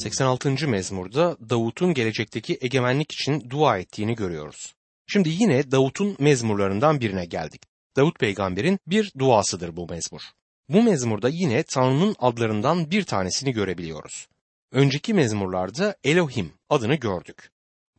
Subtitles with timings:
[0.00, 0.68] 86.
[0.68, 4.74] mezmurda Davut'un gelecekteki egemenlik için dua ettiğini görüyoruz.
[5.06, 7.62] Şimdi yine Davut'un mezmurlarından birine geldik.
[7.96, 10.22] Davut peygamberin bir duasıdır bu mezmur.
[10.68, 14.26] Bu mezmurda yine Tanrı'nın adlarından bir tanesini görebiliyoruz.
[14.72, 17.50] Önceki mezmurlarda Elohim adını gördük.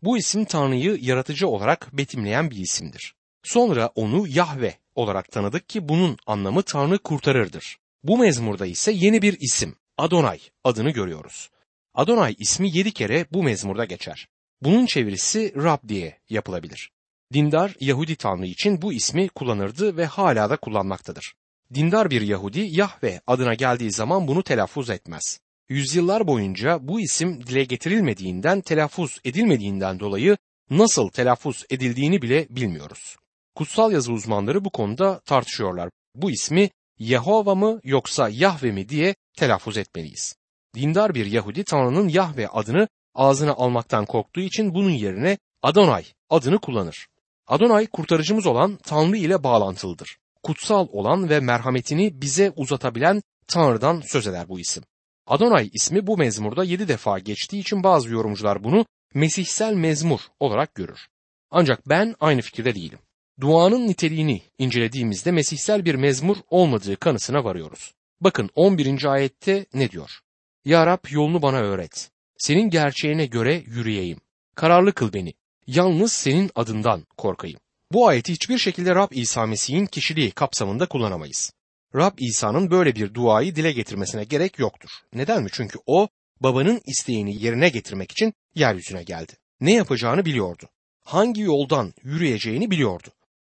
[0.04, 3.16] Bu isim Tanrı'yı yaratıcı olarak betimleyen bir isimdir.
[3.44, 7.78] Sonra onu Yahve olarak tanıdık ki bunun anlamı Tanrı kurtarırdır.
[8.04, 11.50] Bu mezmurda ise yeni bir isim Adonay adını görüyoruz.
[11.94, 14.28] Adonay ismi yedi kere bu mezmurda geçer.
[14.62, 16.92] Bunun çevirisi Rab diye yapılabilir.
[17.34, 21.34] Dindar Yahudi Tanrı için bu ismi kullanırdı ve hala da kullanmaktadır.
[21.74, 25.40] Dindar bir Yahudi Yahve adına geldiği zaman bunu telaffuz etmez.
[25.70, 30.38] Yüzyıllar boyunca bu isim dile getirilmediğinden, telaffuz edilmediğinden dolayı
[30.70, 33.16] nasıl telaffuz edildiğini bile bilmiyoruz.
[33.56, 35.90] Kutsal yazı uzmanları bu konuda tartışıyorlar.
[36.16, 40.36] Bu ismi Yehova mı yoksa Yahve mi diye telaffuz etmeliyiz.
[40.76, 47.08] Dindar bir Yahudi Tanrı'nın Yahve adını ağzına almaktan korktuğu için bunun yerine Adonay adını kullanır.
[47.48, 50.18] Adonay kurtarıcımız olan Tanrı ile bağlantılıdır.
[50.44, 54.84] Kutsal olan ve merhametini bize uzatabilen Tanrı'dan söz eder bu isim.
[55.28, 61.08] Adonay ismi bu mezmurda yedi defa geçtiği için bazı yorumcular bunu Mesihsel mezmur olarak görür.
[61.52, 63.00] Ancak ben aynı fikirde değilim.
[63.42, 67.94] Duanın niteliğini incelediğimizde mesihsel bir mezmur olmadığı kanısına varıyoruz.
[68.22, 69.06] Bakın 11.
[69.06, 70.20] ayette ne diyor?
[70.66, 72.12] Ya Rab yolunu bana öğret.
[72.38, 74.20] Senin gerçeğine göre yürüyeyim.
[74.56, 75.34] Kararlı kıl beni.
[75.68, 77.60] Yalnız senin adından korkayım.
[77.92, 81.54] Bu ayeti hiçbir şekilde Rab İsa Mesih'in kişiliği kapsamında kullanamayız.
[81.96, 84.90] Rab İsa'nın böyle bir duayı dile getirmesine gerek yoktur.
[85.14, 85.50] Neden mi?
[85.52, 86.08] Çünkü o
[86.40, 89.34] babanın isteğini yerine getirmek için yeryüzüne geldi.
[89.62, 90.70] Ne yapacağını biliyordu.
[91.06, 93.08] Hangi yoldan yürüyeceğini biliyordu.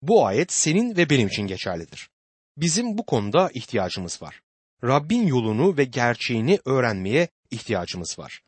[0.01, 2.09] Bu ayet senin ve benim için geçerlidir.
[2.57, 4.41] Bizim bu konuda ihtiyacımız var.
[4.83, 8.41] Rabbin yolunu ve gerçeğini öğrenmeye ihtiyacımız var.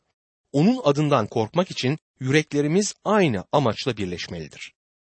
[0.52, 4.74] Onun adından korkmak için yüreklerimiz aynı amaçla birleşmelidir.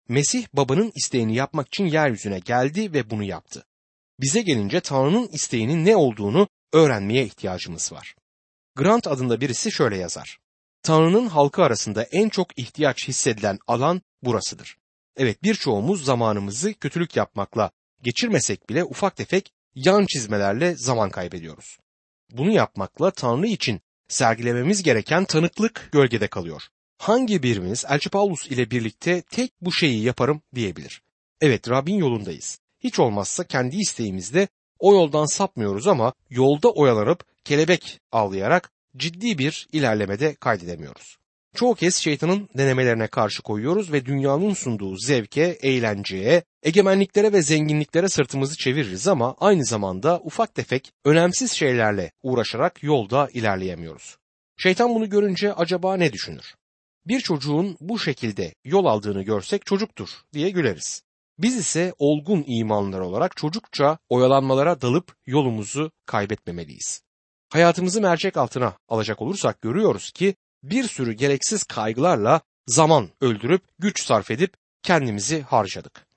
[0.07, 3.65] Mesih babanın isteğini yapmak için yeryüzüne geldi ve bunu yaptı.
[4.19, 8.15] Bize gelince Tanrı'nın isteğinin ne olduğunu öğrenmeye ihtiyacımız var.
[8.75, 10.39] Grant adında birisi şöyle yazar.
[10.83, 14.77] Tanrı'nın halkı arasında en çok ihtiyaç hissedilen alan burasıdır.
[15.17, 17.71] Evet birçoğumuz zamanımızı kötülük yapmakla
[18.03, 19.53] geçirmesek bile ufak tefek
[19.85, 21.77] yan çizmelerle zaman kaybediyoruz.
[22.31, 26.63] Bunu yapmakla Tanrı için sergilememiz gereken tanıklık gölgede kalıyor.
[26.97, 31.01] Hangi birimiz Elçi Paulus ile birlikte tek bu şeyi yaparım diyebilir?
[31.41, 32.59] Evet Rabbin yolundayız.
[32.79, 34.47] Hiç olmazsa kendi isteğimizde
[34.79, 41.17] o yoldan sapmıyoruz ama yolda oyalanıp kelebek avlayarak ciddi bir ilerlemede kaydedemiyoruz.
[41.55, 48.57] Çoğu kez şeytanın denemelerine karşı koyuyoruz ve dünyanın sunduğu zevke, eğlenceye, egemenliklere ve zenginliklere sırtımızı
[48.57, 54.17] çeviririz ama aynı zamanda ufak tefek önemsiz şeylerle uğraşarak yolda ilerleyemiyoruz.
[54.57, 56.55] Şeytan bunu görünce acaba ne düşünür?
[57.05, 61.03] Bir çocuğun bu şekilde yol aldığını görsek çocuktur diye güleriz.
[61.37, 67.01] Biz ise olgun imanlar olarak çocukça oyalanmalara dalıp yolumuzu kaybetmemeliyiz.
[67.49, 74.31] Hayatımızı mercek altına alacak olursak görüyoruz ki bir sürü gereksiz kaygılarla zaman öldürüp güç sarf
[74.31, 74.53] edip
[74.83, 76.07] kendimizi harcadık.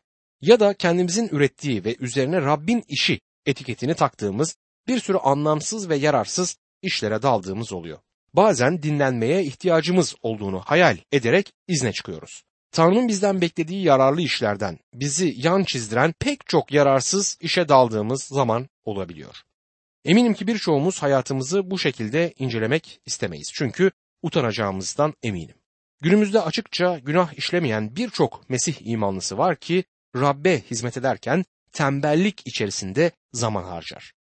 [0.41, 4.57] Ya da kendimizin ürettiği ve üzerine Rabbin işi etiketini taktığımız
[4.89, 7.99] bir sürü anlamsız ve yararsız işlere daldığımız oluyor.
[8.35, 12.43] Bazen dinlenmeye ihtiyacımız olduğunu hayal ederek izne çıkıyoruz.
[12.73, 19.43] Tanrı'nın bizden beklediği yararlı işlerden bizi yan çizdiren pek çok yararsız işe daldığımız zaman olabiliyor.
[20.05, 23.51] Eminim ki birçoğumuz hayatımızı bu şekilde incelemek istemeyiz.
[23.55, 23.91] Çünkü
[24.23, 25.55] utanacağımızdan eminim.
[26.01, 29.85] Günümüzde açıkça günah işlemeyen birçok Mesih imanlısı var ki
[30.17, 34.13] Rabbe hizmet ederken tembellik içerisinde zaman harcar.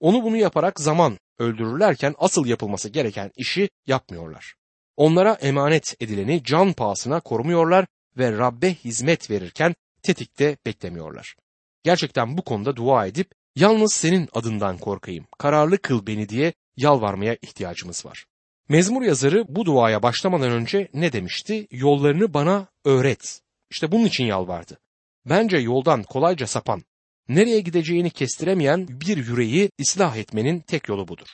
[0.00, 4.54] Onu bunu yaparak zaman öldürürlerken asıl yapılması gereken işi yapmıyorlar.
[4.96, 7.86] Onlara emanet edileni can pahasına korumuyorlar
[8.16, 11.36] ve Rabbe hizmet verirken tetikte beklemiyorlar.
[11.82, 18.06] Gerçekten bu konuda dua edip yalnız senin adından korkayım, kararlı kıl beni diye yalvarmaya ihtiyacımız
[18.06, 18.26] var.
[18.68, 21.66] Mezmur yazarı bu duaya başlamadan önce ne demişti?
[21.70, 23.40] Yollarını bana öğret.
[23.70, 24.78] İşte bunun için yalvardı.
[25.26, 26.82] Bence yoldan kolayca sapan,
[27.28, 31.26] nereye gideceğini kestiremeyen bir yüreği ıslah etmenin tek yolu budur.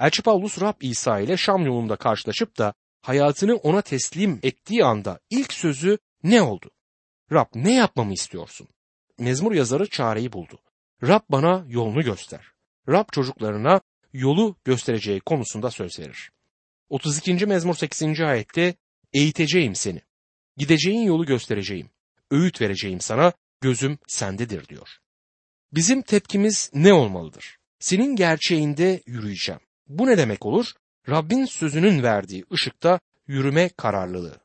[0.00, 5.52] Elçi Paulus Rab İsa ile Şam yolunda karşılaşıp da hayatını ona teslim ettiği anda ilk
[5.52, 6.70] sözü ne oldu?
[7.32, 8.68] Rab ne yapmamı istiyorsun?
[9.18, 10.58] Mezmur yazarı çareyi buldu.
[11.02, 12.46] Rab bana yolunu göster.
[12.88, 13.80] Rab çocuklarına
[14.12, 16.30] yolu göstereceği konusunda söz verir.
[16.88, 17.46] 32.
[17.46, 18.20] mezmur 8.
[18.20, 18.74] ayette
[19.12, 20.02] eğiteceğim seni.
[20.56, 21.90] Gideceğin yolu göstereceğim.
[22.30, 23.32] Öğüt vereceğim sana.
[23.60, 24.88] Gözüm sendedir diyor.
[25.72, 27.58] Bizim tepkimiz ne olmalıdır?
[27.78, 29.60] Senin gerçeğinde yürüyeceğim.
[29.86, 30.72] Bu ne demek olur?
[31.08, 34.40] Rabbin sözünün verdiği ışıkta yürüme kararlılığı.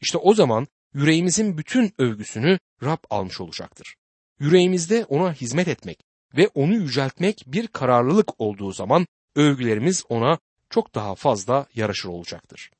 [0.00, 3.94] İşte o zaman yüreğimizin bütün övgüsünü Rab almış olacaktır.
[4.38, 6.00] Yüreğimizde ona hizmet etmek
[6.36, 9.06] ve onu yüceltmek bir kararlılık olduğu zaman
[9.36, 10.38] övgülerimiz ona
[10.70, 12.70] çok daha fazla yaraşır olacaktır.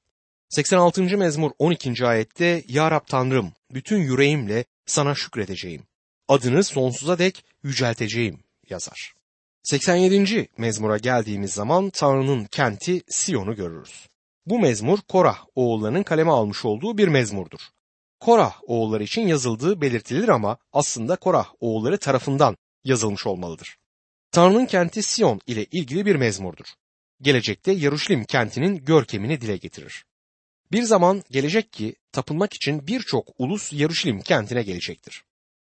[0.48, 1.02] 86.
[1.18, 2.06] mezmur 12.
[2.06, 5.82] ayette Ya Rab Tanrım bütün yüreğimle sana şükredeceğim.
[6.28, 9.14] Adını sonsuza dek yücelteceğim yazar.
[9.62, 10.48] 87.
[10.58, 14.08] mezmura geldiğimiz zaman Tanrı'nın kenti Siyon'u görürüz.
[14.46, 17.60] Bu mezmur Korah oğullarının kaleme almış olduğu bir mezmurdur.
[18.20, 23.76] Korah oğulları için yazıldığı belirtilir ama aslında Korah oğulları tarafından yazılmış olmalıdır.
[24.32, 26.66] Tanrı'nın kenti Siyon ile ilgili bir mezmurdur.
[27.20, 30.04] Gelecekte Yaruşilim kentinin görkemini dile getirir.
[30.72, 35.24] Bir zaman gelecek ki tapınmak için birçok ulus Yaruşilim kentine gelecektir.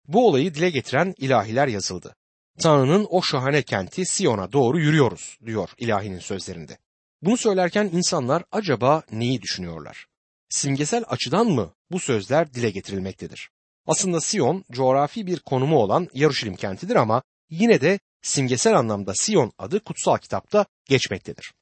[0.07, 2.15] Bu olayı dile getiren ilahiler yazıldı.
[2.59, 6.77] Tanrı'nın o şahane kenti Siyon'a doğru yürüyoruz diyor ilahinin sözlerinde.
[7.21, 10.07] Bunu söylerken insanlar acaba neyi düşünüyorlar?
[10.49, 13.49] Simgesel açıdan mı bu sözler dile getirilmektedir?
[13.87, 19.79] Aslında Siyon coğrafi bir konumu olan Yaruşilim kentidir ama yine de simgesel anlamda Siyon adı
[19.79, 21.53] kutsal kitapta geçmektedir.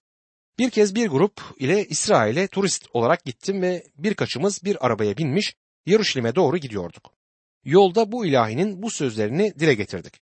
[0.59, 5.55] Bir kez bir grup ile İsrail'e turist olarak gittim ve birkaçımız bir arabaya binmiş
[5.85, 7.13] Yaruşilim'e doğru gidiyorduk.
[7.63, 10.13] Yolda bu ilahinin bu sözlerini dile getirdik.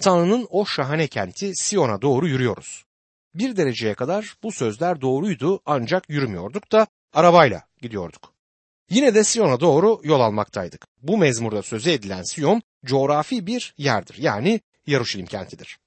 [0.00, 2.84] Tanrı'nın o şahane kenti Siyon'a doğru yürüyoruz.
[3.34, 8.32] Bir dereceye kadar bu sözler doğruydu ancak yürümüyorduk da arabayla gidiyorduk.
[8.90, 10.86] Yine de Siyon'a doğru yol almaktaydık.
[11.02, 15.78] Bu mezmurda sözü edilen Siyon coğrafi bir yerdir yani Yaruşilim kentidir.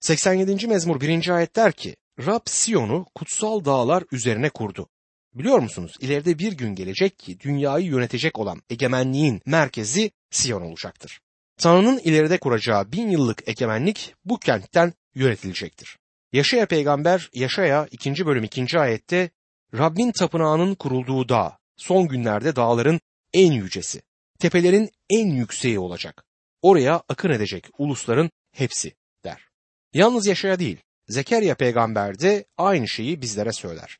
[0.00, 0.66] 87.
[0.66, 1.28] mezmur 1.
[1.28, 1.96] ayet der ki
[2.26, 4.88] Rab Siyon'u kutsal dağlar üzerine kurdu.
[5.34, 11.20] Biliyor musunuz ileride bir gün gelecek ki dünyayı yönetecek olan egemenliğin merkezi Siyon olacaktır.
[11.56, 15.98] Tanrı'nın ileride kuracağı bin yıllık egemenlik bu kentten yönetilecektir.
[16.32, 18.26] Yaşaya peygamber Yaşaya 2.
[18.26, 18.78] bölüm 2.
[18.78, 19.30] ayette
[19.74, 23.00] Rabbin tapınağının kurulduğu dağ son günlerde dağların
[23.32, 24.02] en yücesi,
[24.38, 26.24] tepelerin en yükseği olacak.
[26.62, 28.94] Oraya akın edecek ulusların hepsi
[29.24, 29.48] der.
[29.94, 33.98] Yalnız Yaşaya değil, Zekeriya peygamber de aynı şeyi bizlere söyler.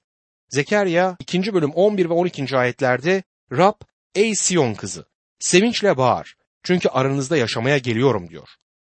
[0.48, 1.54] Zekeriya 2.
[1.54, 2.56] bölüm 11 ve 12.
[2.56, 3.80] ayetlerde Rab
[4.14, 5.04] ey Siyon kızı
[5.38, 8.48] sevinçle bağır çünkü aranızda yaşamaya geliyorum diyor.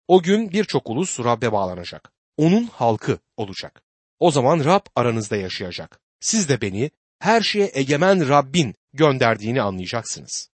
[0.07, 2.11] O gün birçok ulus Rab'be bağlanacak.
[2.37, 3.83] Onun halkı olacak.
[4.19, 5.99] O zaman Rab aranızda yaşayacak.
[6.19, 10.49] Siz de beni her şeye egemen Rabbin gönderdiğini anlayacaksınız.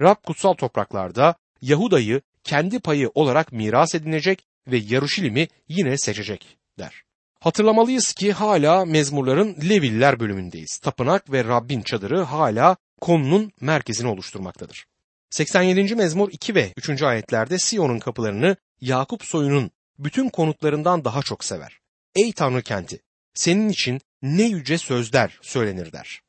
[0.00, 7.02] Rab kutsal topraklarda Yahuda'yı kendi payı olarak miras edinecek ve Yaruşilim'i yine seçecek der.
[7.40, 10.78] Hatırlamalıyız ki hala mezmurların Leviller bölümündeyiz.
[10.78, 14.86] Tapınak ve Rabbin çadırı hala konunun merkezini oluşturmaktadır.
[15.30, 15.94] 87.
[15.94, 17.02] mezmur 2 ve 3.
[17.02, 21.80] ayetlerde Siyon'un kapılarını Yakup soyunun bütün konutlarından daha çok sever.
[22.16, 23.00] Ey Tanrı kenti,
[23.34, 26.20] senin için ne yüce sözler söylenir der.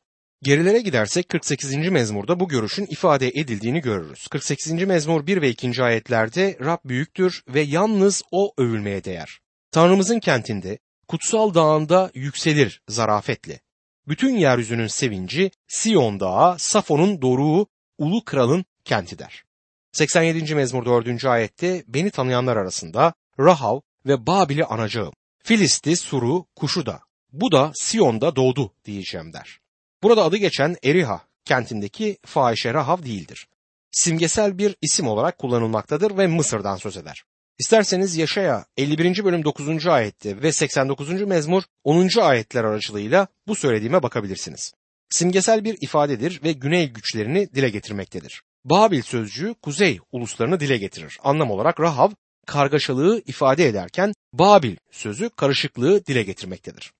[0.43, 1.75] Gerilere gidersek 48.
[1.75, 4.27] mezmurda bu görüşün ifade edildiğini görürüz.
[4.27, 4.71] 48.
[4.71, 5.83] mezmur 1 ve 2.
[5.83, 9.39] ayetlerde Rab büyüktür ve yalnız O övülmeye değer.
[9.71, 13.59] Tanrımızın kentinde, kutsal dağında yükselir zarafetle.
[14.07, 17.67] Bütün yeryüzünün sevinci Siyon dağı, Safon'un doruğu,
[17.97, 19.43] ulu kralın kenti der.
[19.91, 20.55] 87.
[20.55, 21.25] mezmur 4.
[21.25, 25.13] ayette beni tanıyanlar arasında Rahav ve Babil'i anacağım.
[25.43, 26.99] Filisti, Suru, Kuşu da.
[27.31, 29.61] Bu da Siyon'da doğdu diyeceğim der.
[30.03, 33.47] Burada adı geçen Eriha kentindeki fahişe Rahav değildir.
[33.91, 37.23] Simgesel bir isim olarak kullanılmaktadır ve Mısır'dan söz eder.
[37.59, 39.23] İsterseniz Yaşaya 51.
[39.23, 39.87] bölüm 9.
[39.87, 41.21] ayette ve 89.
[41.21, 42.09] mezmur 10.
[42.21, 44.73] ayetler aracılığıyla bu söylediğime bakabilirsiniz.
[45.09, 48.41] Simgesel bir ifadedir ve güney güçlerini dile getirmektedir.
[48.65, 51.17] Babil sözcüğü kuzey uluslarını dile getirir.
[51.23, 52.11] Anlam olarak Rahav
[52.47, 56.91] kargaşalığı ifade ederken Babil sözü karışıklığı dile getirmektedir.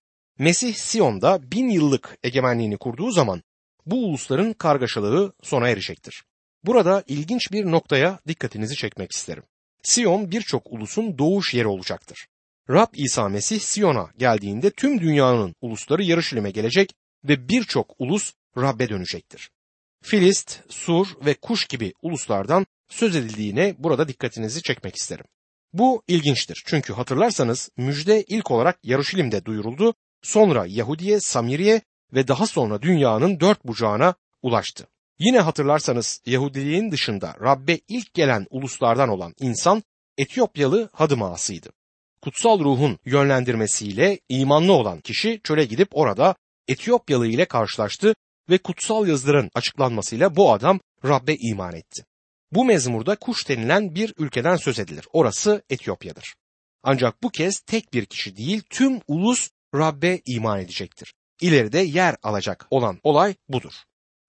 [0.42, 3.44] Mesih Siyon'da bin yıllık egemenliğini kurduğu zaman
[3.86, 6.24] bu ulusların kargaşalığı sona erecektir.
[6.64, 9.44] Burada ilginç bir noktaya dikkatinizi çekmek isterim.
[9.84, 12.28] Siyon birçok ulusun doğuş yeri olacaktır.
[12.70, 16.94] Rab İsa Mesih Siyon'a geldiğinde tüm dünyanın ulusları Yarışilim'e gelecek
[17.24, 19.50] ve birçok ulus Rab'be dönecektir.
[20.04, 25.26] Filist, Sur ve Kuş gibi uluslardan söz edildiğine burada dikkatinizi çekmek isterim.
[25.74, 31.82] Bu ilginçtir çünkü hatırlarsanız müjde ilk olarak Yaruşilim'de duyuruldu, sonra Yahudiye, Samiriye
[32.14, 34.88] ve daha sonra dünyanın dört bucağına ulaştı.
[35.20, 39.84] Yine hatırlarsanız Yahudiliğin dışında Rabbe ilk gelen uluslardan olan insan
[40.18, 41.70] Etiyopyalı Hadım ağasıydı.
[42.22, 46.36] Kutsal ruhun yönlendirmesiyle imanlı olan kişi çöle gidip orada
[46.68, 48.16] Etiyopyalı ile karşılaştı
[48.50, 52.06] ve kutsal yazıların açıklanmasıyla bu adam Rabbe iman etti.
[52.52, 55.06] Bu mezmurda kuş denilen bir ülkeden söz edilir.
[55.14, 56.36] Orası Etiyopya'dır.
[56.84, 61.14] Ancak bu kez tek bir kişi değil tüm ulus Rabbe iman edecektir.
[61.42, 63.74] ileride yer alacak olan olay budur.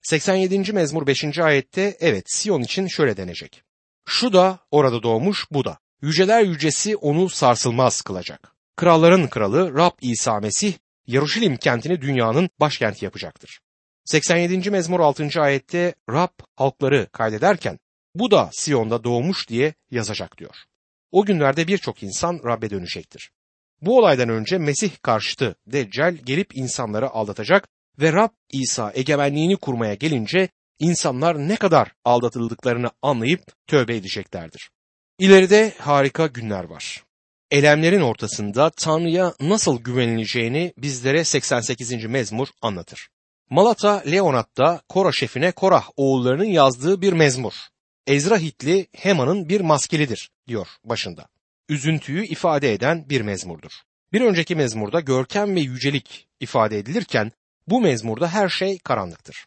[0.02, 0.72] 87.
[0.72, 1.38] mezmur 5.
[1.38, 3.62] ayette evet Sion için şöyle denecek.
[4.08, 5.78] Şu da orada doğmuş bu da.
[6.02, 8.54] Yüceler yücesi onu sarsılmaz kılacak.
[8.76, 10.74] Kralların kralı Rab İsa Mesih
[11.06, 13.60] Yaruşilim kentini dünyanın başkenti yapacaktır.
[14.04, 14.70] 87.
[14.70, 15.28] mezmur 6.
[15.40, 17.78] ayette Rab halkları kaydederken
[18.14, 20.56] bu da Siyon'da doğmuş diye yazacak diyor.
[21.10, 23.30] O günlerde birçok insan Rab'be dönecektir.
[23.82, 27.68] Bu olaydan önce Mesih karşıtı Deccal gelip insanları aldatacak
[28.00, 30.48] ve Rab İsa egemenliğini kurmaya gelince
[30.78, 34.70] insanlar ne kadar aldatıldıklarını anlayıp tövbe edeceklerdir.
[35.18, 37.04] İleride harika günler var.
[37.50, 42.04] Elemlerin ortasında Tanrı'ya nasıl güvenileceğini bizlere 88.
[42.04, 43.08] mezmur anlatır.
[43.50, 47.52] Malata Leonat'ta Kora şefine Korah oğullarının yazdığı bir mezmur.
[48.06, 51.28] Ezra Hitli Heman'ın bir maskelidir diyor başında.
[51.72, 53.70] Üzüntüyü ifade eden bir mezmurdur.
[54.12, 57.32] Bir önceki mezmurda görkem ve yücelik ifade edilirken
[57.68, 59.46] bu mezmurda her şey karanlıktır.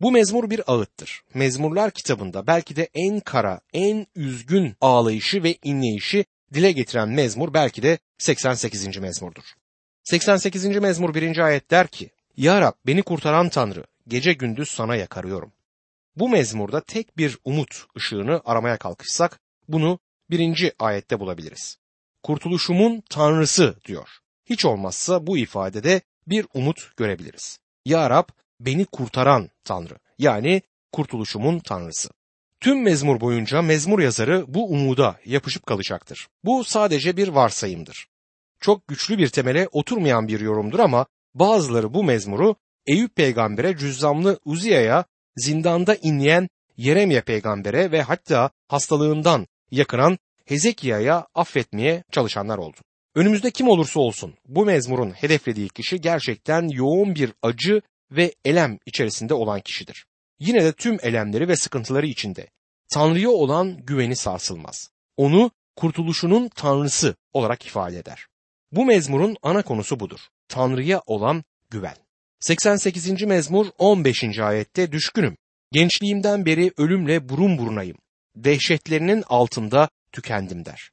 [0.00, 1.22] Bu mezmur bir ağıttır.
[1.34, 7.82] Mezmurlar kitabında belki de en kara, en üzgün ağlayışı ve inleyişi dile getiren mezmur belki
[7.82, 8.98] de 88.
[8.98, 9.44] mezmurdur.
[10.04, 10.64] 88.
[10.64, 11.38] mezmur 1.
[11.38, 15.52] ayet der ki, Ya Rab beni kurtaran Tanrı, gece gündüz sana yakarıyorum.
[16.16, 19.98] Bu mezmurda tek bir umut ışığını aramaya kalkışsak bunu
[20.30, 21.78] birinci ayette bulabiliriz.
[22.22, 24.08] Kurtuluşumun Tanrısı diyor.
[24.44, 27.58] Hiç olmazsa bu ifadede bir umut görebiliriz.
[27.84, 28.28] Ya Rab
[28.60, 32.08] beni kurtaran Tanrı yani kurtuluşumun Tanrısı.
[32.60, 36.28] Tüm mezmur boyunca mezmur yazarı bu umuda yapışıp kalacaktır.
[36.44, 38.06] Bu sadece bir varsayımdır.
[38.60, 42.56] Çok güçlü bir temele oturmayan bir yorumdur ama bazıları bu mezmuru
[42.86, 45.04] Eyüp peygambere cüzzamlı Uziya'ya
[45.36, 52.76] zindanda inleyen Yeremye peygambere ve hatta hastalığından yakınan Hezekia'ya affetmeye çalışanlar oldu.
[53.14, 59.34] Önümüzde kim olursa olsun bu mezmurun hedeflediği kişi gerçekten yoğun bir acı ve elem içerisinde
[59.34, 60.06] olan kişidir.
[60.40, 62.46] Yine de tüm elemleri ve sıkıntıları içinde
[62.88, 64.90] Tanrı'ya olan güveni sarsılmaz.
[65.16, 68.26] Onu kurtuluşunun Tanrısı olarak ifade eder.
[68.72, 70.20] Bu mezmurun ana konusu budur.
[70.48, 71.96] Tanrı'ya olan güven.
[72.40, 73.22] 88.
[73.22, 74.38] mezmur 15.
[74.38, 75.36] ayette düşkünüm.
[75.72, 77.96] Gençliğimden beri ölümle burun burunayım.
[78.36, 80.90] Dehşetlerinin altında tükendim der.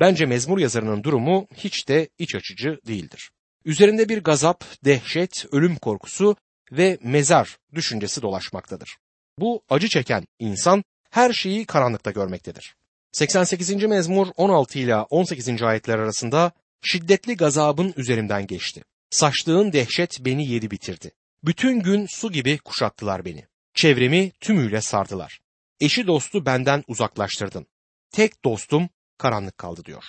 [0.00, 3.30] Bence mezmur yazarının durumu hiç de iç açıcı değildir.
[3.64, 6.36] Üzerinde bir gazap, dehşet, ölüm korkusu
[6.72, 8.96] ve mezar düşüncesi dolaşmaktadır.
[9.38, 12.74] Bu acı çeken insan her şeyi karanlıkta görmektedir.
[13.12, 13.84] 88.
[13.84, 15.62] mezmur 16 ile 18.
[15.62, 18.82] ayetler arasında şiddetli gazabın üzerimden geçti.
[19.10, 21.10] Saçtığın dehşet beni yedi bitirdi.
[21.44, 23.44] Bütün gün su gibi kuşattılar beni.
[23.74, 25.40] Çevremi tümüyle sardılar.
[25.82, 27.66] Eşi dostu benden uzaklaştırdın.
[28.12, 30.04] Tek dostum karanlık kaldı diyor.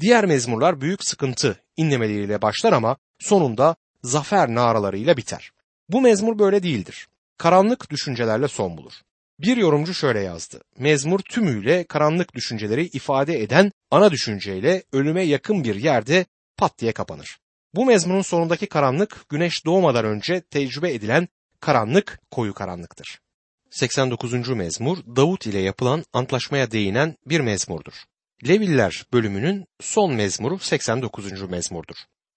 [0.00, 5.50] Diğer mezmurlar büyük sıkıntı inlemeleriyle başlar ama sonunda zafer naralarıyla biter.
[5.88, 7.08] Bu mezmur böyle değildir.
[7.38, 8.92] Karanlık düşüncelerle son bulur.
[9.38, 10.60] Bir yorumcu şöyle yazdı.
[10.78, 16.26] Mezmur tümüyle karanlık düşünceleri ifade eden ana düşünceyle ölüme yakın bir yerde
[16.56, 17.38] pat diye kapanır.
[17.74, 21.28] Bu mezmunun sonundaki karanlık güneş doğmadan önce tecrübe edilen
[21.60, 23.22] karanlık koyu karanlıktır.
[23.72, 24.48] 89.
[24.48, 27.92] mezmur Davut ile yapılan antlaşmaya değinen bir mezmurdur.
[28.48, 31.42] Leviller bölümünün son mezmuru 89.
[31.42, 31.96] mezmurdur.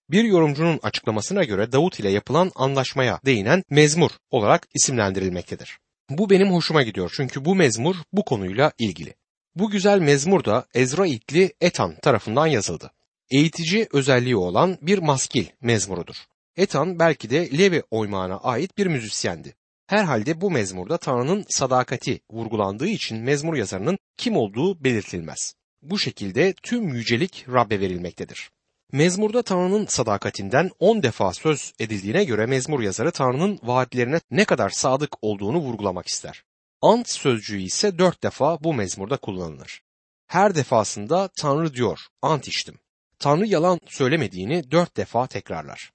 [0.10, 5.80] Bir yorumcunun açıklamasına göre Davut ile yapılan anlaşmaya değinen mezmur olarak isimlendirilmektedir.
[6.10, 9.14] Bu benim hoşuma gidiyor çünkü bu mezmur bu konuyla ilgili.
[9.56, 12.92] Bu güzel mezmur da Ezra İtli Etan tarafından yazıldı.
[13.32, 16.16] Eğitici özelliği olan bir maskil mezmurudur.
[16.58, 19.56] Etan belki de Levi oymağına ait bir müzisyendi.
[19.88, 25.54] Herhalde bu mezmurda Tanrı'nın sadakati vurgulandığı için mezmur yazarının kim olduğu belirtilmez.
[25.82, 28.52] Bu şekilde tüm yücelik Rab'be verilmektedir.
[28.92, 35.14] Mezmurda Tanrı'nın sadakatinden 10 defa söz edildiğine göre mezmur yazarı Tanrı'nın vaatlerine ne kadar sadık
[35.22, 36.44] olduğunu vurgulamak ister.
[36.82, 39.82] Ant sözcüğü ise 4 defa bu mezmurda kullanılır.
[40.28, 42.80] Her defasında Tanrı diyor, ant içtim.
[43.20, 45.92] Tanrı yalan söylemediğini 4 defa tekrarlar.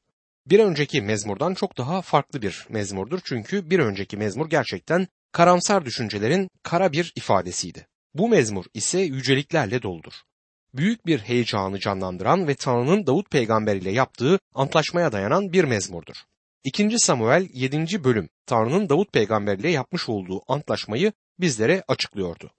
[0.51, 6.49] Bir önceki mezmurdan çok daha farklı bir mezmurdur çünkü bir önceki mezmur gerçekten karamsar düşüncelerin
[6.63, 7.87] kara bir ifadesiydi.
[8.15, 10.13] Bu mezmur ise yüceliklerle doludur
[10.75, 16.17] büyük bir heyecanı canlandıran ve Tanrı'nın Davut peygamber ile yaptığı antlaşmaya dayanan bir mezmurdur.
[16.65, 16.99] 2.
[16.99, 18.05] Samuel 7.
[18.05, 22.51] bölüm Tanrı'nın Davut peygamber ile yapmış olduğu antlaşmayı bizlere açıklıyordu.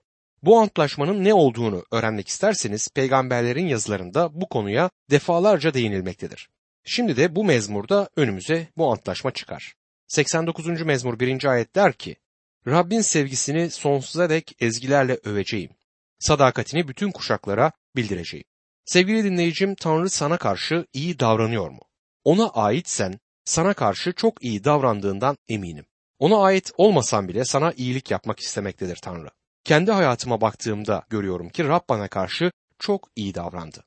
[0.42, 6.48] Bu antlaşmanın ne olduğunu öğrenmek isterseniz peygamberlerin yazılarında bu konuya defalarca değinilmektedir.
[6.84, 9.74] Şimdi de bu mezmurda önümüze bu antlaşma çıkar.
[10.08, 10.82] 89.
[10.82, 11.44] mezmur 1.
[11.44, 12.16] ayet der ki,
[12.66, 15.70] Rabbin sevgisini sonsuza dek ezgilerle öveceğim.
[16.18, 18.44] Sadakatini bütün kuşaklara bildireceğim.
[18.84, 21.80] Sevgili dinleyicim Tanrı sana karşı iyi davranıyor mu?
[22.24, 25.84] Ona aitsen sana karşı çok iyi davrandığından eminim.
[26.18, 29.30] Ona ait olmasam bile sana iyilik yapmak istemektedir Tanrı.
[29.64, 33.84] Kendi hayatıma baktığımda görüyorum ki Rab bana karşı çok iyi davrandı.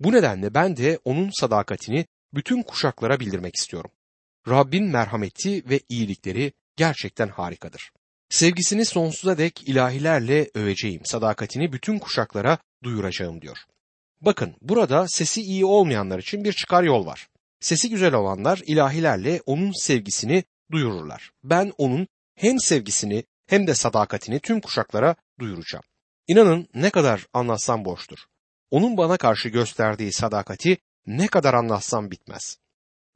[0.00, 3.90] Bu nedenle ben de onun sadakatini bütün kuşaklara bildirmek istiyorum.
[4.48, 7.92] Rabbin merhameti ve iyilikleri gerçekten harikadır.
[8.30, 13.58] Sevgisini sonsuza dek ilahilerle öveceğim, sadakatini bütün kuşaklara duyuracağım diyor.
[14.20, 17.28] Bakın burada sesi iyi olmayanlar için bir çıkar yol var.
[17.60, 21.30] Sesi güzel olanlar ilahilerle onun sevgisini duyururlar.
[21.44, 25.84] Ben onun hem sevgisini hem de sadakatini tüm kuşaklara duyuracağım.
[26.26, 28.18] İnanın ne kadar anlatsam boştur.
[28.70, 32.58] Onun bana karşı gösterdiği sadakati ne kadar anlatsam bitmez.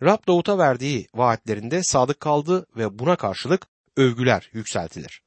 [0.03, 3.67] Rab Davut'a verdiği vaatlerinde sadık kaldı ve buna karşılık
[3.97, 5.23] övgüler yükseltilir.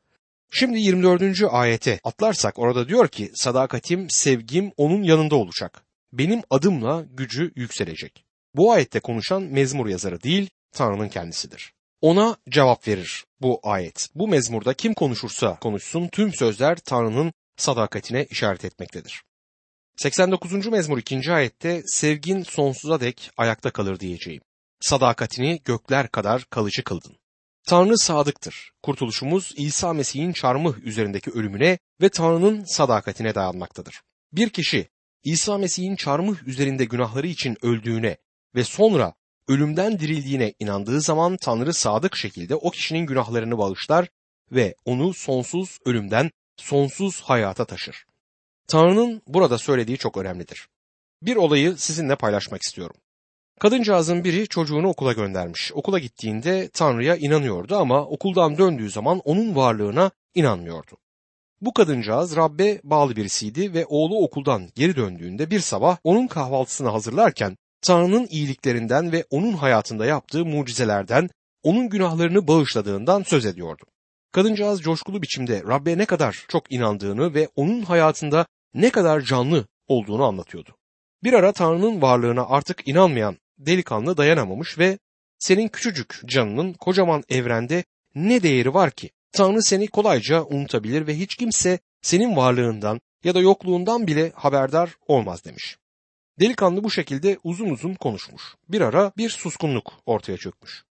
[0.51, 1.43] Şimdi 24.
[1.49, 5.83] ayete atlarsak orada diyor ki sadakatim, sevgim onun yanında olacak.
[6.13, 8.25] Benim adımla gücü yükselecek.
[8.55, 11.73] Bu ayette konuşan mezmur yazarı değil, Tanrı'nın kendisidir.
[12.01, 14.09] Ona cevap verir bu ayet.
[14.15, 19.23] Bu mezmurda kim konuşursa konuşsun tüm sözler Tanrı'nın sadakatine işaret etmektedir.
[19.99, 20.67] 89.
[20.67, 21.33] mezmur 2.
[21.33, 24.41] ayette sevgin sonsuza dek ayakta kalır diyeceğim.
[24.79, 27.17] Sadakatini gökler kadar kalıcı kıldın.
[27.67, 28.71] Tanrı sadıktır.
[28.83, 34.01] Kurtuluşumuz İsa Mesih'in çarmıh üzerindeki ölümüne ve Tanrı'nın sadakatine dayanmaktadır.
[34.33, 34.87] Bir kişi
[35.23, 38.17] İsa Mesih'in çarmıh üzerinde günahları için öldüğüne
[38.55, 39.13] ve sonra
[39.47, 44.07] ölümden dirildiğine inandığı zaman Tanrı sadık şekilde o kişinin günahlarını bağışlar
[44.51, 48.08] ve onu sonsuz ölümden sonsuz hayata taşır.
[48.69, 50.67] Tanrı'nın burada söylediği çok önemlidir.
[51.21, 52.95] Bir olayı sizinle paylaşmak istiyorum.
[53.59, 55.71] Kadıncağızın biri çocuğunu okula göndermiş.
[55.73, 60.97] Okula gittiğinde Tanrı'ya inanıyordu ama okuldan döndüğü zaman onun varlığına inanmıyordu.
[61.61, 67.57] Bu kadıncağız Rabbe bağlı birisiydi ve oğlu okuldan geri döndüğünde bir sabah onun kahvaltısını hazırlarken
[67.81, 71.29] Tanrı'nın iyiliklerinden ve onun hayatında yaptığı mucizelerden,
[71.63, 73.83] onun günahlarını bağışladığından söz ediyordu.
[74.31, 80.23] Kadıncağız coşkulu biçimde Rabbe ne kadar çok inandığını ve onun hayatında ne kadar canlı olduğunu
[80.23, 80.75] anlatıyordu.
[81.23, 84.99] Bir ara Tanrı'nın varlığına artık inanmayan delikanlı dayanamamış ve
[85.39, 87.83] senin küçücük canının kocaman evrende
[88.15, 89.09] ne değeri var ki?
[89.31, 95.45] Tanrı seni kolayca unutabilir ve hiç kimse senin varlığından ya da yokluğundan bile haberdar olmaz
[95.45, 95.77] demiş.
[96.39, 98.43] Delikanlı bu şekilde uzun uzun konuşmuş.
[98.69, 100.83] Bir ara bir suskunluk ortaya çökmüş.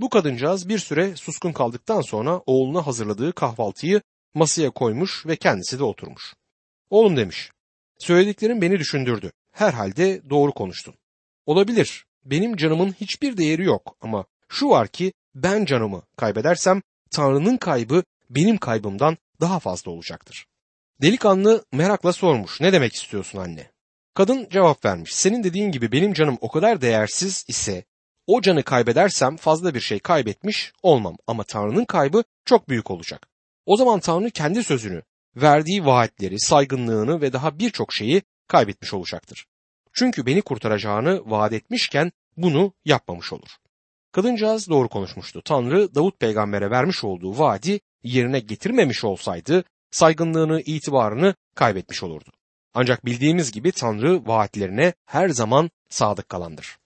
[0.00, 4.02] Bu kadıncağız bir süre suskun kaldıktan sonra oğluna hazırladığı kahvaltıyı
[4.34, 6.34] masaya koymuş ve kendisi de oturmuş.
[6.94, 7.50] Oğlum demiş,
[7.98, 9.32] söylediklerin beni düşündürdü.
[9.52, 10.94] Herhalde doğru konuştun.
[11.46, 18.04] Olabilir, benim canımın hiçbir değeri yok ama şu var ki ben canımı kaybedersem Tanrı'nın kaybı
[18.30, 20.46] benim kaybımdan daha fazla olacaktır.
[21.02, 22.60] Delikanlı merakla sormuş.
[22.60, 23.70] Ne demek istiyorsun anne?
[24.14, 25.14] Kadın cevap vermiş.
[25.14, 27.84] Senin dediğin gibi benim canım o kadar değersiz ise
[28.26, 33.28] o canı kaybedersem fazla bir şey kaybetmiş olmam ama Tanrı'nın kaybı çok büyük olacak.
[33.66, 35.02] O zaman Tanrı kendi sözünü,
[35.36, 39.46] verdiği vaatleri, saygınlığını ve daha birçok şeyi kaybetmiş olacaktır.
[39.92, 43.48] Çünkü beni kurtaracağını vaat etmişken bunu yapmamış olur.
[44.12, 45.42] Kadıncağız doğru konuşmuştu.
[45.42, 52.30] Tanrı Davut peygambere vermiş olduğu vaadi yerine getirmemiş olsaydı saygınlığını, itibarını kaybetmiş olurdu.
[52.74, 56.78] Ancak bildiğimiz gibi Tanrı vaatlerine her zaman sadık kalandır.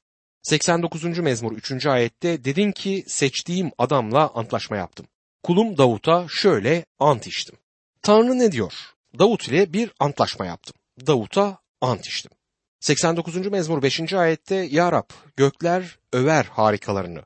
[0.43, 1.19] 89.
[1.19, 1.87] mezmur 3.
[1.87, 5.07] ayette dedin ki seçtiğim adamla antlaşma yaptım.
[5.43, 7.57] Kulum Davut'a şöyle ant içtim.
[8.09, 8.73] Tanrı ne diyor?
[9.19, 10.75] Davut ile bir antlaşma yaptım.
[11.07, 12.31] Davut'a ant içtim.
[12.81, 13.47] 89.
[13.47, 14.13] mezmur 5.
[14.13, 17.23] ayette Ya Rab gökler över harikalarını.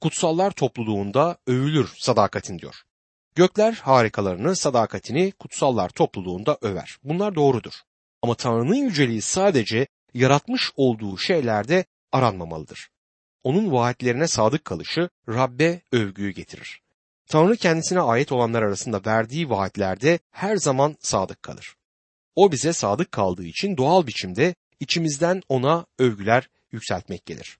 [0.00, 2.82] Kutsallar topluluğunda övülür sadakatin diyor.
[3.34, 6.96] Gökler harikalarını, sadakatini kutsallar topluluğunda över.
[7.04, 7.74] Bunlar doğrudur.
[8.22, 12.88] Ama Tanrı'nın yüceliği sadece yaratmış olduğu şeylerde aranmamalıdır.
[13.44, 16.85] Onun vaatlerine sadık kalışı Rabbe övgüyü getirir.
[17.28, 21.76] Tanrı kendisine ait olanlar arasında verdiği vaatlerde her zaman sadık kalır.
[22.34, 27.58] O bize sadık kaldığı için doğal biçimde içimizden ona övgüler yükseltmek gelir.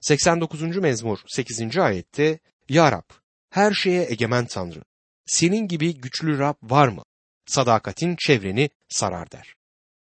[0.00, 0.62] 89.
[0.76, 1.78] mezmur 8.
[1.78, 3.10] ayette Ya Rab,
[3.50, 4.82] her şeye egemen Tanrı,
[5.26, 7.02] senin gibi güçlü Rab var mı?
[7.46, 9.54] Sadakatin çevreni sarar der.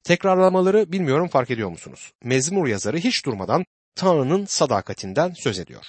[0.03, 2.13] Tekrarlamaları bilmiyorum fark ediyor musunuz?
[2.23, 3.65] Mezmur yazarı hiç durmadan
[3.95, 5.85] Tanrı'nın sadakatinden söz ediyor.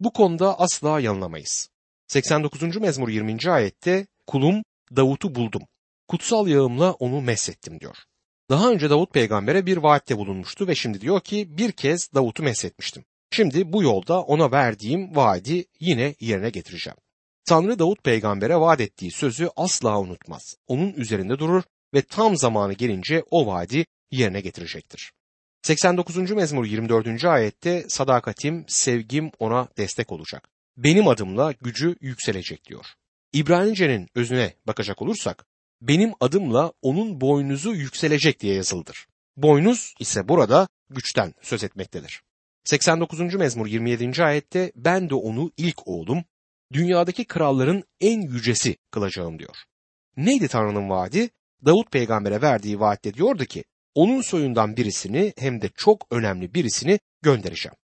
[0.00, 1.71] Bu konuda asla yanılamayız.
[2.12, 2.76] 89.
[2.76, 3.50] mezmur 20.
[3.50, 4.62] ayette kulum
[4.96, 5.62] Davut'u buldum.
[6.08, 7.96] Kutsal yağımla onu meshettim diyor.
[8.50, 13.04] Daha önce Davut peygambere bir vaatte bulunmuştu ve şimdi diyor ki bir kez Davut'u meshetmiştim.
[13.30, 16.96] Şimdi bu yolda ona verdiğim vaadi yine yerine getireceğim.
[17.44, 20.56] Tanrı Davut peygambere vaat ettiği sözü asla unutmaz.
[20.66, 21.62] Onun üzerinde durur
[21.94, 25.12] ve tam zamanı gelince o vaadi yerine getirecektir.
[25.62, 26.30] 89.
[26.30, 27.24] mezmur 24.
[27.24, 30.51] ayette sadakatim, sevgim ona destek olacak.
[30.76, 32.86] Benim adımla gücü yükselecek diyor.
[33.32, 35.46] İbranice'nin özüne bakacak olursak
[35.80, 39.06] benim adımla onun boynuzu yükselecek diye yazılıdır.
[39.36, 42.22] Boynuz ise burada güçten söz etmektedir.
[42.64, 43.34] 89.
[43.34, 44.24] mezmur 27.
[44.24, 46.24] ayette ben de onu ilk oğlum,
[46.72, 49.56] dünyadaki kralların en yücesi kılacağım diyor.
[50.16, 51.30] Neydi Tanrı'nın vaadi?
[51.64, 57.76] Davut peygambere verdiği vaatte diyordu ki onun soyundan birisini hem de çok önemli birisini göndereceğim.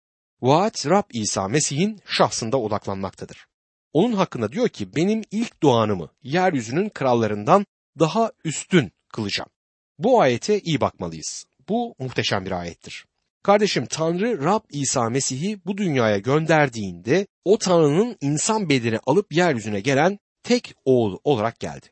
[0.43, 3.47] Vaat Rab İsa Mesih'in şahsında odaklanmaktadır.
[3.93, 7.67] Onun hakkında diyor ki benim ilk doğanımı yeryüzünün krallarından
[7.99, 9.51] daha üstün kılacağım.
[9.99, 11.47] Bu ayete iyi bakmalıyız.
[11.69, 13.07] Bu muhteşem bir ayettir.
[13.43, 20.19] Kardeşim Tanrı Rab İsa Mesih'i bu dünyaya gönderdiğinde o Tanrı'nın insan bedeni alıp yeryüzüne gelen
[20.43, 21.87] tek oğlu olarak geldi.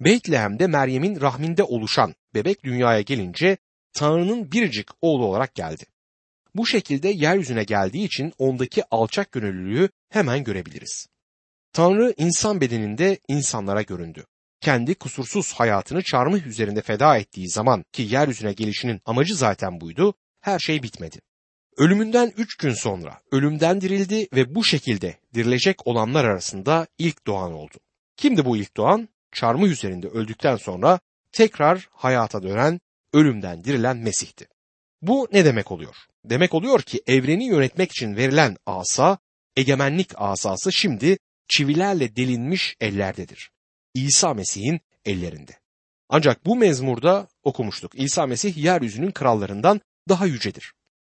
[0.00, 3.56] Beytlehem'de Meryem'in rahminde oluşan bebek dünyaya gelince
[3.92, 5.84] Tanrı'nın biricik oğlu olarak geldi.
[6.58, 11.06] Bu şekilde yeryüzüne geldiği için ondaki alçak gönüllülüğü hemen görebiliriz.
[11.72, 14.24] Tanrı insan bedeninde insanlara göründü.
[14.60, 20.58] Kendi kusursuz hayatını çarmıh üzerinde feda ettiği zaman ki yeryüzüne gelişinin amacı zaten buydu, her
[20.58, 21.20] şey bitmedi.
[21.76, 27.74] Ölümünden üç gün sonra ölümden dirildi ve bu şekilde dirilecek olanlar arasında ilk doğan oldu.
[28.16, 29.08] Kimdi bu ilk doğan?
[29.32, 31.00] Çarmıh üzerinde öldükten sonra
[31.32, 32.80] tekrar hayata dönen,
[33.12, 34.48] ölümden dirilen Mesih'ti.
[35.02, 35.96] Bu ne demek oluyor?
[36.30, 39.18] Demek oluyor ki evreni yönetmek için verilen asa,
[39.56, 43.50] egemenlik asası şimdi çivilerle delinmiş ellerdedir.
[43.94, 45.52] İsa Mesih'in ellerinde.
[46.08, 47.92] Ancak bu mezmurda okumuştuk.
[47.94, 50.72] İsa Mesih yeryüzünün krallarından daha yücedir.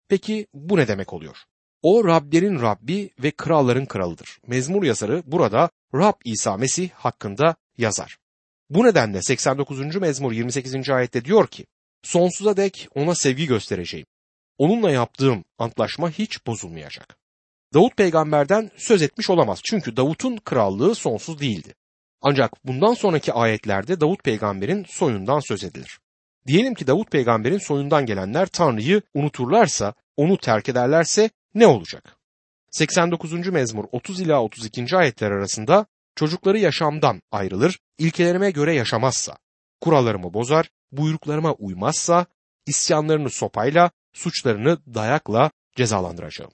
[0.07, 1.37] Peki bu ne demek oluyor?
[1.81, 4.39] O Rablerin Rabbi ve kralların kralıdır.
[4.47, 8.17] Mezmur yazarı burada Rab İsa Mesih hakkında yazar.
[8.69, 9.95] Bu nedenle 89.
[9.95, 10.89] mezmur 28.
[10.89, 11.65] ayette diyor ki,
[12.03, 14.05] sonsuza dek ona sevgi göstereceğim.
[14.57, 17.17] Onunla yaptığım antlaşma hiç bozulmayacak.
[17.73, 21.75] Davut peygamberden söz etmiş olamaz çünkü Davut'un krallığı sonsuz değildi.
[22.21, 25.99] Ancak bundan sonraki ayetlerde Davut peygamberin soyundan söz edilir.
[26.47, 32.17] Diyelim ki Davut peygamberin soyundan gelenler Tanrı'yı unuturlarsa, onu terk ederlerse ne olacak?
[32.71, 33.47] 89.
[33.47, 34.97] mezmur 30 ila 32.
[34.97, 35.85] ayetler arasında
[36.15, 39.37] çocukları yaşamdan ayrılır, ilkelerime göre yaşamazsa,
[39.81, 42.25] kurallarımı bozar, buyruklarıma uymazsa,
[42.67, 46.51] isyanlarını sopayla, suçlarını dayakla cezalandıracağım.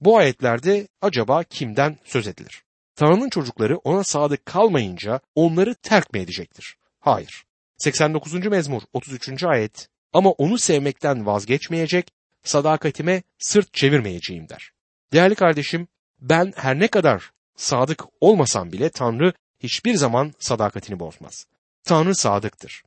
[0.00, 2.62] Bu ayetlerde acaba kimden söz edilir?
[2.96, 6.76] Tanrı'nın çocukları ona sadık kalmayınca onları terk mi edecektir?
[7.00, 7.44] Hayır.
[7.78, 8.46] 89.
[8.46, 9.44] mezmur 33.
[9.44, 12.10] ayet ama onu sevmekten vazgeçmeyecek,
[12.42, 14.70] sadakatime sırt çevirmeyeceğim der.
[15.12, 15.88] Değerli kardeşim,
[16.20, 21.46] ben her ne kadar sadık olmasam bile Tanrı hiçbir zaman sadakatini bozmaz.
[21.84, 22.82] Tanrı sadıktır.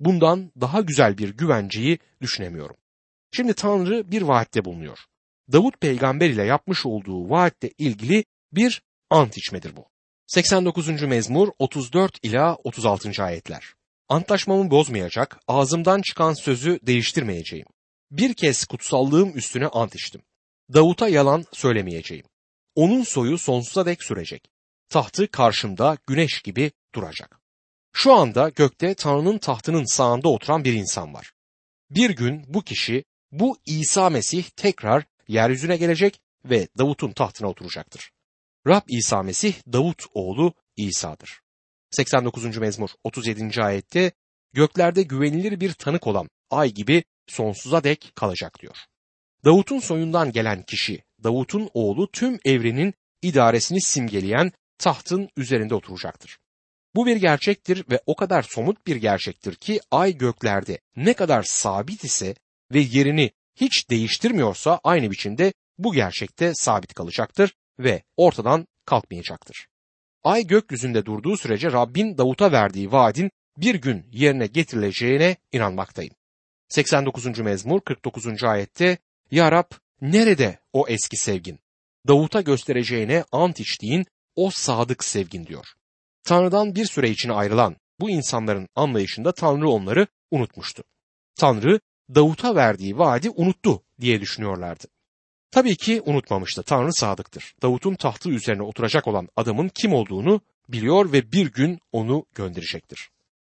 [0.00, 2.76] Bundan daha güzel bir güvenceyi düşünemiyorum.
[3.36, 4.98] Şimdi Tanrı bir vaatte bulunuyor.
[5.52, 9.88] Davut peygamber ile yapmış olduğu vaatle ilgili bir ant içmedir bu.
[10.26, 11.02] 89.
[11.02, 13.24] mezmur 34 ila 36.
[13.24, 13.74] ayetler.
[14.08, 17.66] Antlaşmamı bozmayacak, ağzımdan çıkan sözü değiştirmeyeceğim.
[18.10, 20.22] Bir kez kutsallığım üstüne ant içtim.
[20.74, 22.24] Davut'a yalan söylemeyeceğim.
[22.74, 24.50] Onun soyu sonsuza dek sürecek.
[24.88, 27.40] Tahtı karşımda güneş gibi duracak.
[27.92, 31.32] Şu anda gökte Tanrı'nın tahtının sağında oturan bir insan var.
[31.90, 38.10] Bir gün bu kişi, bu İsa Mesih tekrar yeryüzüne gelecek ve Davut'un tahtına oturacaktır.
[38.66, 41.40] Rab İsa Mesih Davut oğlu İsa'dır.
[41.90, 42.56] 89.
[42.56, 43.62] mezmur 37.
[43.62, 44.12] ayette
[44.52, 48.76] göklerde güvenilir bir tanık olan ay gibi sonsuza dek kalacak diyor.
[49.44, 56.38] Davut'un soyundan gelen kişi, Davut'un oğlu tüm evrenin idaresini simgeleyen tahtın üzerinde oturacaktır.
[56.94, 62.04] Bu bir gerçektir ve o kadar somut bir gerçektir ki ay göklerde ne kadar sabit
[62.04, 62.34] ise
[62.72, 69.66] ve yerini hiç değiştirmiyorsa aynı biçimde bu gerçekte sabit kalacaktır ve ortadan kalkmayacaktır.
[70.24, 76.14] Ay gökyüzünde durduğu sürece Rabbin Davut'a verdiği vaadin bir gün yerine getirileceğine inanmaktayım.
[76.68, 77.38] 89.
[77.38, 78.44] mezmur 49.
[78.44, 78.98] ayette
[79.30, 81.58] Ya Rab nerede o eski sevgin?
[82.08, 85.66] Davut'a göstereceğine ant içtiğin o sadık sevgin diyor.
[86.24, 90.84] Tanrı'dan bir süre için ayrılan bu insanların anlayışında Tanrı onları unutmuştu.
[91.36, 91.80] Tanrı
[92.14, 94.84] Davut'a verdiği vaadi unuttu diye düşünüyorlardı.
[95.50, 96.62] Tabii ki unutmamıştı.
[96.62, 97.54] Tanrı sadıktır.
[97.62, 103.10] Davut'un tahtı üzerine oturacak olan adamın kim olduğunu biliyor ve bir gün onu gönderecektir.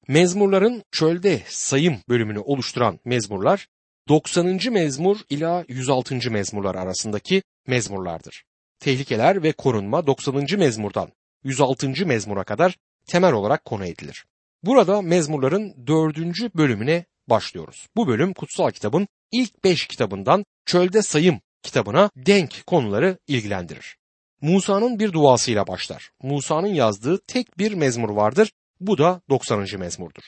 [0.08, 3.68] Mezmurların çölde sayım bölümünü oluşturan mezmurlar
[4.08, 4.60] 90.
[4.70, 6.30] mezmur ila 106.
[6.30, 8.44] mezmurlar arasındaki mezmurlardır.
[8.80, 10.46] Tehlikeler ve korunma 90.
[10.58, 11.08] mezmurdan
[11.44, 12.06] 106.
[12.06, 14.24] mezmura kadar temel olarak konu edilir.
[14.62, 16.18] Burada mezmurların 4.
[16.54, 17.86] bölümüne başlıyoruz.
[17.96, 23.96] Bu bölüm kutsal kitabın ilk beş kitabından Çölde Sayım kitabına denk konuları ilgilendirir.
[24.40, 26.10] Musa'nın bir duasıyla başlar.
[26.22, 28.52] Musa'nın yazdığı tek bir mezmur vardır.
[28.80, 29.66] Bu da 90.
[29.78, 30.22] mezmurdur.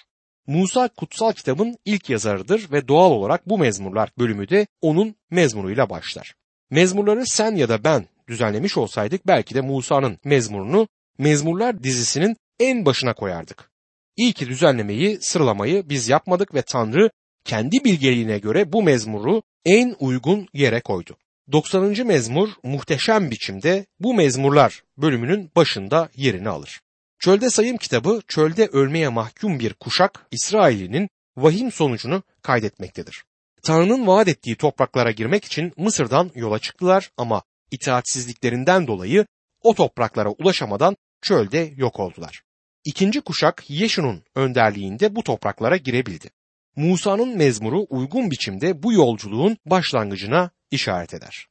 [0.47, 6.35] Musa kutsal kitabın ilk yazarıdır ve doğal olarak bu mezmurlar bölümü de onun mezmuruyla başlar.
[6.71, 10.89] Mezmurları sen ya da ben düzenlemiş olsaydık belki de Musa'nın mezmurunu
[11.21, 13.71] Mezmurlar dizisinin en başına koyardık.
[14.17, 17.11] İyi ki düzenlemeyi, sıralamayı biz yapmadık ve Tanrı
[17.45, 21.17] kendi bilgeliğine göre bu mezmuru en uygun yere koydu.
[21.53, 22.07] 90.
[22.07, 26.81] mezmur muhteşem biçimde bu mezmurlar bölümünün başında yerini alır.
[27.19, 33.25] Çölde Sayım kitabı çölde ölmeye mahkum bir kuşak İsrail'inin vahim sonucunu kaydetmektedir.
[33.63, 39.27] Tanrı'nın vaat ettiği topraklara girmek için Mısır'dan yola çıktılar ama itaatsizliklerinden dolayı
[39.63, 42.43] o topraklara ulaşamadan çölde yok oldular.
[42.85, 46.31] İkinci kuşak Yeşu'nun önderliğinde bu topraklara girebildi.
[46.77, 51.50] Musa'nın mezmuru uygun biçimde bu yolculuğun başlangıcına işaret eder.